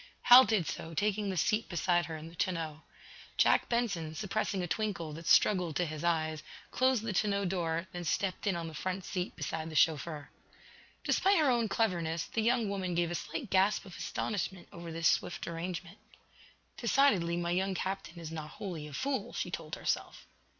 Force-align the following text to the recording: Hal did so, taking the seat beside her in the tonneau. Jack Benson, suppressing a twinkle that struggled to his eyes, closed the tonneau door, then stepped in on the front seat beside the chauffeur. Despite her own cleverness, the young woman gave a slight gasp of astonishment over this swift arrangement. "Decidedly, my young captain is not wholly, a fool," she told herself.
Hal 0.23 0.45
did 0.45 0.65
so, 0.65 0.95
taking 0.95 1.29
the 1.29 1.37
seat 1.37 1.69
beside 1.69 2.07
her 2.07 2.17
in 2.17 2.27
the 2.27 2.33
tonneau. 2.33 2.81
Jack 3.37 3.69
Benson, 3.69 4.15
suppressing 4.15 4.63
a 4.63 4.67
twinkle 4.67 5.13
that 5.13 5.27
struggled 5.27 5.75
to 5.75 5.85
his 5.85 6.03
eyes, 6.03 6.41
closed 6.71 7.03
the 7.03 7.13
tonneau 7.13 7.45
door, 7.45 7.85
then 7.91 8.03
stepped 8.03 8.47
in 8.47 8.55
on 8.55 8.67
the 8.67 8.73
front 8.73 9.05
seat 9.05 9.35
beside 9.35 9.69
the 9.69 9.75
chauffeur. 9.75 10.31
Despite 11.03 11.37
her 11.37 11.51
own 11.51 11.69
cleverness, 11.69 12.25
the 12.25 12.41
young 12.41 12.67
woman 12.67 12.95
gave 12.95 13.11
a 13.11 13.13
slight 13.13 13.51
gasp 13.51 13.85
of 13.85 13.95
astonishment 13.95 14.67
over 14.73 14.91
this 14.91 15.07
swift 15.07 15.45
arrangement. 15.45 15.99
"Decidedly, 16.77 17.37
my 17.37 17.51
young 17.51 17.75
captain 17.75 18.17
is 18.19 18.31
not 18.31 18.49
wholly, 18.57 18.87
a 18.87 18.93
fool," 18.93 19.33
she 19.33 19.51
told 19.51 19.75
herself. 19.75 20.25